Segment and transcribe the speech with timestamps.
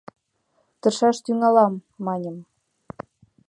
[0.81, 2.37] —Тыршаш тӱҥалам!— маньым.